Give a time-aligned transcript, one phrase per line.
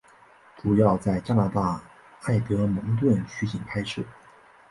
[0.57, 1.79] 主要在加拿大
[2.23, 4.01] 埃德蒙顿取景拍摄。